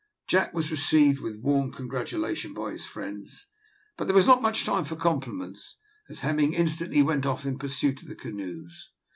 Jack 0.25 0.51
was 0.51 0.71
received 0.71 1.21
with 1.21 1.43
warm 1.43 1.71
congratulation 1.71 2.55
by 2.55 2.71
his 2.71 2.87
friends; 2.87 3.45
but 3.97 4.05
there 4.05 4.15
was 4.15 4.25
not 4.25 4.41
much 4.41 4.65
time 4.65 4.83
for 4.83 4.95
compliments, 4.95 5.75
as 6.09 6.21
Hemming 6.21 6.53
instantly 6.53 7.03
went 7.03 7.23
off 7.27 7.45
in 7.45 7.59
pursuit 7.59 8.01
of 8.01 8.07
the 8.07 8.15
canoes. 8.15 8.89